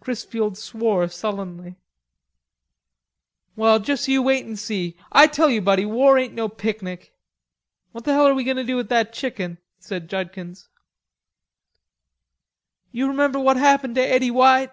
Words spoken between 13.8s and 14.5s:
to Eddie